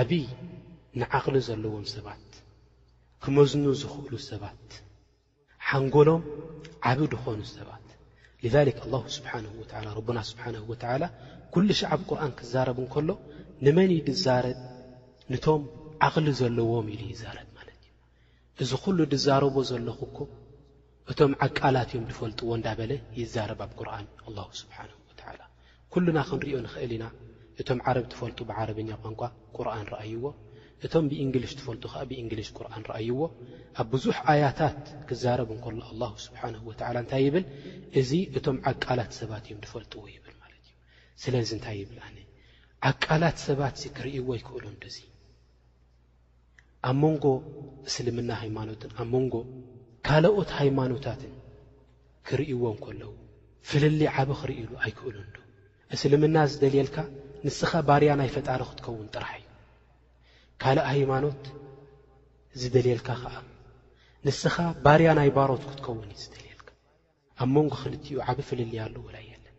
ዓብይ 0.00 0.24
ንዓቕሊ 1.00 1.36
ዘለዎም 1.48 1.86
ሰባት 1.94 2.29
ክመዝኑ 3.24 3.64
ዝኽእሉ 3.80 4.12
ሰባት 4.28 4.68
ሓንጎሎም 5.70 6.22
ዓብ 6.90 7.00
ድኾኑ 7.12 7.40
ሰባት 7.56 7.86
ሊዛልክ 8.44 8.78
ኣላሁ 8.84 9.02
ስብሓንሁ 9.16 9.50
ወዓላ 9.62 9.86
ረቡና 9.98 10.18
ስብሓንሁ 10.30 10.62
ወተዓላ 10.72 11.02
ኲሉ 11.54 11.68
ሽዓብ 11.80 12.00
ቁርኣን 12.10 12.32
ክዛረብ 12.38 12.76
እንከሎ 12.82 13.10
ንመን 13.64 13.90
እዩ 13.94 14.00
ድዛረጥ 14.08 14.56
ንቶም 15.32 15.62
ዓቕሊ 16.06 16.26
ዘለዎም 16.40 16.86
ኢሉ 16.94 17.02
ይዛረጥ 17.14 17.48
ማለት 17.58 17.80
እዩ 17.86 17.92
እዚ 18.62 18.72
ዂሉ 18.84 18.98
ድዛረቦ 19.14 19.56
ዘለኹ 19.70 19.98
እኮ 20.10 20.18
እቶም 21.12 21.32
ዓቃላት 21.46 21.90
እዮም 21.92 22.04
ድፈልጥዎ 22.10 22.48
እንዳበለ 22.58 22.92
ይዛረብ 23.20 23.60
ኣብ 23.66 23.70
ቁርኣን 23.80 24.06
ኣላሁ 24.28 24.48
ስብሓንሁ 24.62 24.96
ወዓላ 25.10 25.42
ኲሉና 25.94 26.18
ኽንሪዮ 26.30 26.58
ንኽእል 26.66 26.92
ኢና 26.96 27.06
እቶም 27.62 27.78
ዓረብ 27.90 28.04
ትፈልጡ 28.12 28.38
ብዓረበኛ 28.50 28.90
ቋንቋ 29.04 29.22
ቁርኣን 29.58 29.86
ረአይዎ 29.94 30.24
እቶም 30.86 31.06
ብእንግሊሽ 31.10 31.52
ትፈልጡ 31.58 31.82
ከዓ 31.92 32.02
ብእንግሊሽ 32.10 32.48
ቁርኣን 32.56 32.82
ረአይዎ 32.90 33.18
ኣብ 33.80 33.86
ብዙሕ 33.94 34.16
ኣያታት 34.32 34.78
ክዛረቡ 35.08 35.48
እን 35.54 35.60
ከሉ 35.64 35.78
ኣላሁ 35.90 36.12
ስብሓንሁ 36.26 36.60
ወትዓላ 36.70 36.96
እንታይ 37.04 37.22
ይብል 37.26 37.44
እዚ 38.00 38.10
እቶም 38.38 38.58
ዓቃላት 38.70 39.12
ሰባት 39.20 39.44
እዮም 39.48 39.58
ትፈልጥዎ 39.64 40.02
ይብል 40.14 40.34
ማለት 40.42 40.62
እዩ 40.70 40.76
ስለዚ 41.24 41.50
እንታይ 41.56 41.76
ይብል 41.82 41.98
ኣነ 42.06 42.16
ዓቃላት 42.90 43.36
ሰባት 43.48 43.74
እዚ 43.78 43.84
ክርእይዎ 43.98 44.26
ኣይክእሉ 44.36 44.64
ዶ 44.84 44.86
እዙይ 44.92 45.08
ኣብ 46.88 46.96
መንጎ 47.04 47.24
እስልምና 47.90 48.30
ሃይማኖትን 48.44 48.92
ኣብ 49.00 49.08
መንጎ 49.16 49.34
ካልኦት 50.08 50.50
ሃይማኖታትን 50.60 51.34
ክርእይዎ 52.30 52.62
ን 52.76 52.80
ከለዉ 52.86 53.10
ፍልሊ 53.68 54.00
ዓበ 54.16 54.30
ኽርእሉ 54.40 54.70
ኣይክእሉ 54.86 55.16
ዶ 55.36 55.46
እስልምና 55.96 56.36
ዝደልየልካ 56.54 56.96
ንስኻ 57.46 57.70
ባርያ 57.90 58.10
ናይ 58.22 58.28
ፈጣሪ 58.38 58.60
ክትከውን 58.70 59.06
ጥራሕ 59.14 59.34
እዩ 59.39 59.39
ካልእ 60.62 60.86
ሃይማኖት 60.92 61.42
ዝደልየልካ 62.60 63.08
ኸዓ 63.20 63.34
ንስኻ 64.26 64.56
ባርያ 64.84 65.08
ናይ 65.18 65.30
ባሮት 65.36 65.62
ክትከውንእ 65.68 66.18
ዝደልየልካ 66.22 66.68
ኣብ 67.42 67.48
መንጎ 67.54 67.72
ክልጥኡ 67.82 68.16
ዓብ 68.30 68.38
ፍልልያ 68.48 68.80
ኣሎወላይ 68.86 69.24
የለን 69.30 69.56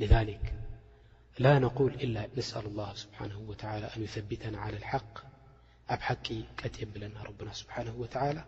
ልذልክ 0.00 0.44
ላ 1.44 1.52
ነقል 1.66 1.92
ኢላ 2.06 2.16
ነስኣሉ 2.38 2.66
ላ 2.80 2.88
ስብሓን 3.02 3.32
ወላ 3.50 3.62
እንይሰቢተና 3.96 4.54
ዓል 4.64 4.74
ልሓቅ 4.82 5.14
ኣብ 5.94 6.00
ሓቂ 6.08 6.26
ቀት 6.60 6.74
የብለና 6.82 7.16
ረብና 7.28 7.48
ስብሓንሁ 7.60 7.94
ወተዓላ 8.04 8.38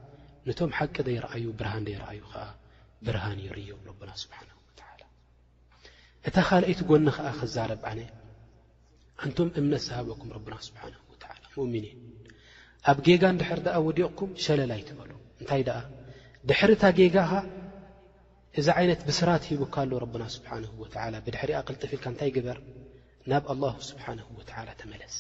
ነቶም 0.49 0.71
ሓቂ 0.81 0.97
ዘይረኣዩ 1.09 1.45
ብርሃን 1.59 1.83
ዘይረኣዩ 1.89 2.21
ኸዓ 2.35 2.47
ብርሃን 3.07 3.39
ይርዮም 3.47 3.81
ረብና 3.91 4.11
ስብሓንሁ 4.25 4.55
ወዓላ 4.69 5.01
እታ 6.29 6.37
ኻልአኣይቲ 6.51 6.81
ጐኒ 6.93 7.07
ኸዓ 7.19 7.29
ክዛረብ 7.41 7.83
ዓነ 7.91 8.01
እንቶም 9.27 9.51
እምነት 9.61 9.83
ሰሃበኩም 9.89 10.31
ረብና 10.37 10.55
ስብሓኑሁ 10.69 11.03
ምእምኒን 11.59 12.01
ኣብ 12.91 12.99
ጌጋን 13.07 13.39
ድሕሪ 13.41 13.61
ድኣ 13.67 13.77
ወዲቕኩም 13.87 14.31
ሸለላ 14.45 14.73
ኣይትበሉ 14.79 15.11
እንታይ 15.41 15.63
ደኣ 15.69 15.79
ድሕር 16.49 16.71
እታ 16.75 16.85
ጌጋኻ 16.99 17.33
እዛ 18.61 18.67
ዓይነት 18.81 19.01
ብስራት 19.09 19.43
ሂቡካ 19.51 19.75
ሉ 19.91 19.99
ረብና 20.03 20.23
ስብሓንሁ 20.37 20.71
ወዓላ 20.83 21.15
ብድሕሪኣ 21.25 21.59
ክልጥፍኢልካ 21.69 22.05
እንታይ 22.13 22.31
ግበር 22.37 22.59
ናብ 23.31 23.45
ኣላሁ 23.53 23.77
ስብሓንሁ 23.91 24.27
ወትዓላ 24.39 24.69
ተመለስ 24.81 25.17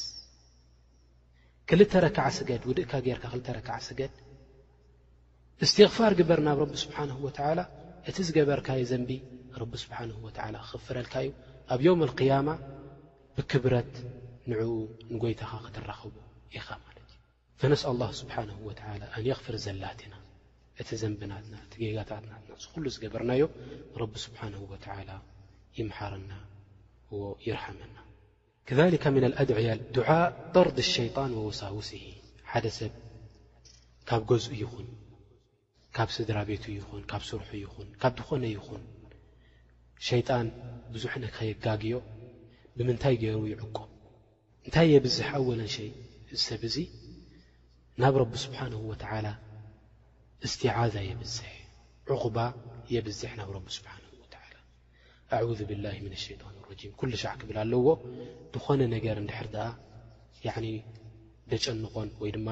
ክልተ 1.70 1.92
ረክዓ 2.04 2.26
ስገድ 2.36 2.62
ውድእካ 2.70 2.92
ገይርካ 3.06 3.24
ክልተ 3.32 3.48
ረክዓ 3.56 3.76
ስገድ 3.88 4.14
እስትቕፋር 5.66 6.12
ግበር 6.20 6.40
ናብ 6.48 6.58
ረቢ 6.62 6.74
ስብሓንሁ 6.84 7.16
ወትዓላ 7.26 7.58
እቲ 8.10 8.16
ዝገበርካዮ 8.28 8.82
ዘንቢ 8.92 9.10
ረቢ 9.62 9.72
ስብሓንሁ 9.84 10.16
ወዓላ 10.26 10.54
ክኽፍረልካ 10.64 11.14
እዩ 11.24 11.34
ኣብ 11.74 11.80
ዮም 11.86 12.00
ኣልقያማ 12.06 12.48
ብክብረት 13.38 13.92
ንዕኡ 14.52 14.70
ንጐይታኻ 15.14 15.52
ክትራኽቡ 15.66 16.12
ፈነስ 17.60 17.82
الله 17.92 18.10
ስብሓه 18.20 18.38
ኣን 18.42 19.02
غፍር 19.28 19.54
ዘላትና 19.64 20.14
እቲ 20.80 20.88
ዘንብናትና 21.02 21.54
እቲ 21.64 21.72
ጌጋታትናት 21.82 22.42
ዝኩሉ 22.62 22.84
ዝገበርናዮ 22.94 23.42
ረቢ 24.00 24.12
ስብሓን 24.24 24.52
ይምሓረና 25.78 26.32
ዎ 27.14 27.18
ይርሓመና 27.46 27.96
ከካ 28.68 29.04
ن 29.22 29.24
أድዕያል 29.42 29.80
ድዓ 29.96 30.08
ጠርዲ 30.54 30.76
الሸيጣን 30.86 31.32
وወሳውሲ 31.40 31.90
ሓደ 32.52 32.64
ሰብ 32.78 32.92
ካብ 34.08 34.20
ገዝኡ 34.30 34.52
ይኹን 34.62 34.88
ካብ 35.96 36.08
ስድራ 36.16 36.36
ቤት 36.50 36.64
ይኹን 36.78 37.02
ካብ 37.10 37.22
ስርሑ 37.30 37.48
ይኹን 37.64 37.88
ካብ 38.02 38.12
ዝኾነ 38.20 38.44
ይኹን 38.56 38.82
ሸيጣን 40.08 40.46
ብዙሕ 40.94 41.12
ኸየጋግዮ 41.38 41.94
ብምንታይ 42.76 43.14
ገይሩ 43.24 43.38
ይዕቁ 43.54 43.76
እንታይ 44.66 44.86
የብዝሕ 44.94 45.28
أወለ 45.40 45.60
ሸይ 45.76 45.90
ሰብ 46.44 46.62
እዙ 46.68 46.76
ናብ 48.02 48.14
ረቢ 48.22 48.32
ስብሓንه 48.44 48.78
ወላ 48.90 49.04
እስትዛ 50.46 50.94
የበዝሕ 51.10 51.48
ዕቁባ 52.14 52.36
የብዝሕ 52.94 53.30
ናብ 53.40 53.50
ቢ 53.66 53.68
ስብሓ 53.78 53.92
ኣذ 55.36 55.60
ብላه 55.70 55.96
ሸጣን 56.24 56.54
ም 56.60 56.92
ኩሉ 57.00 57.12
ሻዕ 57.22 57.32
ክብል 57.40 57.56
ኣለዎ 57.62 57.86
ዝኾነ 58.54 58.80
ነገር 58.96 59.16
ድሕር 59.30 59.48
ድኣ 59.54 60.54
ደጨንኾን 61.50 62.08
ወይ 62.22 62.30
ድማ 62.36 62.48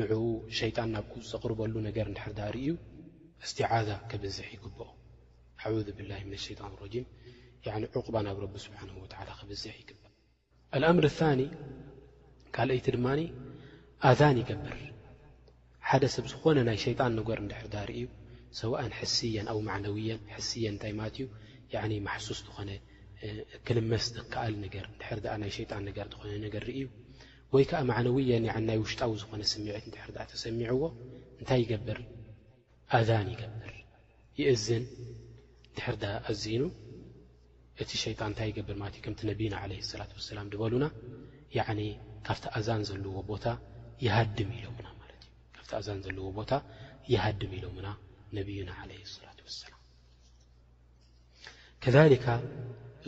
ንዕኡ 0.00 0.22
ሸይጣን 0.58 0.88
ናብኡ 0.96 1.12
ዘቕርበሉ 1.30 1.74
ነገር 1.88 2.06
ድርኣ 2.16 2.46
ርዩ 2.56 2.66
እስትዛ 3.44 3.88
ከብዝሕ 4.10 4.48
ይግብኦ 4.56 4.88
ብ 5.98 6.38
ሸጣን 6.46 6.72
ባ 8.14 8.22
ናብ 8.28 8.40
ቢ 8.52 8.64
ብሓ 9.00 9.24
ከብዝ 9.40 9.62
ይግእ 9.80 10.00
ኒ 11.40 11.44
ካልአይቲ 12.56 12.86
ድማ 12.96 13.06
ኣዛን 14.08 14.36
ይገብር 14.42 14.78
ሓደ 15.88 16.04
ሰብ 16.14 16.26
ዝኾነ 16.32 16.58
ናይ 16.68 16.78
ሸይጣን 16.84 17.12
ነገር 17.18 17.38
ንድሕርዳ 17.44 17.74
ርእዩ 17.90 18.02
ሰብኣን 18.60 18.92
ሕስየን 19.00 19.46
ኣብ 19.52 19.58
ማዕነዊየን 19.68 20.20
ሕስየን 20.36 20.74
እታይ 20.78 20.92
ማለትእዩ 21.00 21.26
ማሱስ 22.08 22.40
ዝኾነ 22.46 22.70
ክልመስ 23.66 24.04
ዝከኣል 24.16 24.54
ነገ 24.64 24.74
ድኣ 25.24 25.34
ናይ 25.42 25.50
ሸጣን 25.56 25.82
ነገር 25.88 26.06
ዝኾነ 26.12 26.32
ነገር 26.46 26.62
ርእዩ 26.70 26.82
ወይ 27.54 27.64
ከዓ 27.70 27.80
ማዕነዊየን 27.90 28.44
ናይ 28.68 28.78
ውሽጣዊ 28.84 29.12
ዝኾነ 29.22 29.42
ስሚዒት 29.52 29.86
ድሕር 29.94 30.10
ዳ 30.16 30.26
ተሰሚዕዎ 30.32 30.82
እንታይ 31.40 31.64
ገብርን 31.72 32.08
ይገብር 33.32 33.72
ይእዝን 34.40 34.84
ንድሕርዳ 35.72 36.04
ኣዝኑ 36.30 36.62
እቲ 37.82 37.90
ሸይጣን 38.04 38.30
እንታይ 38.32 38.48
ይገብር 38.52 38.76
ማት 38.82 38.92
እዩ 38.96 39.02
ከምቲ 39.06 39.20
ነቢዩና 39.32 39.56
ለ 39.70 39.76
ላት 40.00 40.10
ሰላም 40.30 40.48
በሉና 40.62 40.84
ካብቲ 42.26 42.44
ኣዛን 42.58 42.82
ዘለዎ 42.88 43.14
ቦታ 43.30 43.46
ሃም 44.16 44.50
ኢሎና 44.56 44.86
እ 45.54 45.56
ካቲ 45.58 45.70
ኣዛን 45.78 45.98
ዘለዎ 46.04 46.24
ቦታ 46.38 46.52
ሃድም 47.24 47.52
ኢሎሙና 47.58 47.88
ነብዩና 48.36 48.70
ለ 48.90 48.92
ላ 49.26 49.30
ሰላም 49.60 49.80
ከካ 51.84 52.26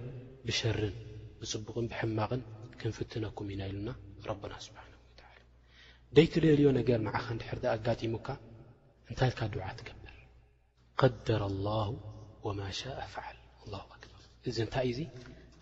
ብሸርን 0.46 0.94
ብፅቡቕን 1.40 1.86
ብማቕን 1.92 2.42
ክንፍትነኩም 2.82 3.48
ኢና 3.54 3.62
ኢሉና 3.70 3.90
ረብና 4.30 4.52
ስብሓን 4.66 4.90
ላ 5.20 5.24
ደይትደልዮ 6.16 6.68
ነገር 6.78 6.98
መዓኸ 7.06 7.26
ንድሕር 7.36 7.58
ኣጋጢሙካ 7.74 8.28
እንታይ 9.10 9.30
ልካ 9.32 9.40
ድዓ 9.54 9.66
ትገብር 9.78 10.16
ቀደረ 11.00 11.42
ላሁ 11.66 11.90
ወማ 12.46 12.60
ሻء 12.80 12.98
ፍዓል 13.14 13.38
ኣላ 13.62 13.74
ኣክበር 13.94 14.22
እዚ 14.50 14.56
እንታይ 14.66 14.88
እዙ 14.92 15.00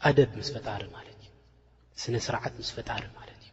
ኣደብ 0.09 0.31
ምስ 0.38 0.48
ፈጣሪ 0.57 0.83
ማለት 0.96 1.18
እዩ 1.24 1.33
ስነ 2.02 2.16
ስርዓት 2.26 2.55
ምስ 2.61 2.70
ፈጣሪ 2.76 3.05
ማለት 3.18 3.40
እዩ 3.44 3.52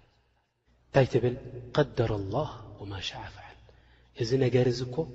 እንታይ 0.88 1.08
ትብል 1.13 1.36
ቀደር 1.78 2.13
ላህ 2.36 2.52
ወማ 2.82 2.93
ሻ 3.10 3.21
ፍዓል 3.36 3.60
እዚ 4.23 4.32
ነገር 4.45 4.65
እዚ 4.73 4.82
ኮ 4.95 5.06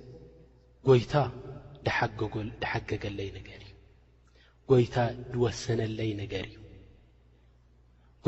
ጎይታ 0.88 1.14
ድሓገገለይ 2.62 3.28
ነገር 3.38 3.60
እዩ 3.66 3.74
ጎይታ 4.70 4.96
ድወሰነለይ 5.34 6.10
ነገር 6.22 6.46
እዩ 6.52 6.56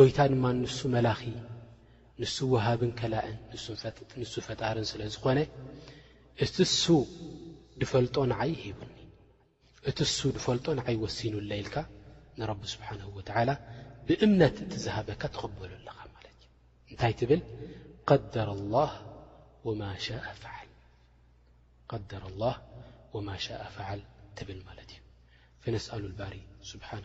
ወይታ 0.01 0.21
ድማ 0.33 0.45
ንሱ 0.59 0.77
መላኺ 0.93 1.19
ንሱ 2.21 2.35
ውሃብን 2.53 2.93
ከላእን 2.99 3.35
ንሱ 4.21 4.35
ፈጣርን 4.47 4.87
ስለ 4.91 5.01
ዝኾነ 5.15 5.39
እቲ 6.45 6.57
ሱ 6.83 6.95
ድፈልጦ 7.81 8.17
ንዓይ 8.33 8.53
ሂቡኒ 8.63 8.95
እቲ 9.91 9.99
ሱ 10.19 10.31
ድፈልጦ 10.37 10.67
ንዓይ 10.79 10.97
ወሲኑ 11.03 11.35
ለኢልካ 11.49 11.77
ንረቢ 12.41 12.61
ስብሓን 12.75 13.01
ላ 13.49 13.53
ብእምነት 14.07 14.57
እቲ 14.65 14.73
ዝሃበካ 14.85 15.23
ትኽበሉ 15.35 15.71
ኣለኻ 15.79 15.99
ማለ 16.15 16.25
እዩ 16.35 16.45
እንታይ 16.93 17.13
ትብል 17.21 17.43
قደር 18.11 18.49
اላ 18.57 18.75
ወማ 23.17 23.29
ሻء 23.47 23.61
ፍዓል 23.77 24.01
ትብል 24.39 24.59
ማለት 24.69 24.91
እዩ 24.95 25.01
ፍነስኣሉ 25.63 26.05
ባሪ 26.21 26.35
ስብሓን 26.73 27.05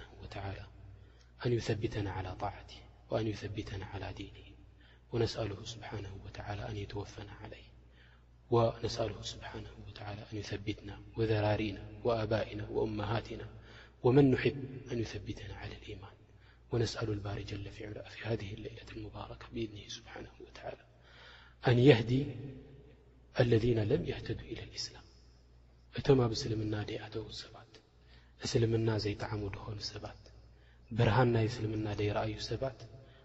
ኣንثቢተና 1.46 2.08
عل 2.18 2.28
ጣት 2.42 2.70
وأن 3.10 3.28
يثبتنا 3.28 3.86
على 3.86 4.14
دينه 4.14 4.56
ونسأله 5.12 5.64
سبحانه 5.66 6.20
وتعالى 6.26 6.70
أن 6.70 6.78
يتوفنا 6.78 7.32
عليه 7.32 7.66
ونسأله 8.52 9.22
سبحانه 9.22 9.70
وتعالى 9.88 10.22
أن 10.22 10.38
يثبتنا 10.38 11.02
وذرارينا 11.18 11.90
وآبائنا 12.04 12.70
وأمهاتنا 12.70 13.48
ومن 14.04 14.32
نحب 14.32 14.70
أن 14.92 15.00
يثبتنا 15.00 15.56
على 15.56 15.76
الإيمان 15.76 16.12
ونسأل 16.72 17.10
البار 17.10 17.40
جلفي 17.42 17.86
على 17.86 18.06
في 18.10 18.26
هذه 18.28 18.54
الليلة 18.54 18.86
المباركة 18.98 19.46
بإذنه 19.54 19.88
سبحانه 19.88 20.32
وتعالى 20.48 20.86
أن 21.68 21.80
يهدي 21.80 22.26
الذين 23.40 23.80
لم 23.80 24.06
يهتدوا 24.06 24.46
إلى 24.46 24.64
الإسلام 24.64 25.02
تم 26.04 26.28
ب 26.28 26.32
اسلمنا 26.32 26.84
ديأتو 26.84 27.30
سبات 27.32 27.68
اسلمنا 28.46 28.98
زيتعم 28.98 29.46
ن 29.76 29.80
سبات 29.80 30.18
برهن 30.92 31.28
ني 31.34 31.46
اسلمنا 31.46 31.94
ديرأي 31.94 32.40
س 32.40 32.52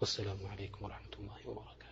والسلام 0.00 0.38
عليكم 0.46 0.84
ورحمة 0.84 1.08
الله 1.18 1.36
وبركات 1.48 1.85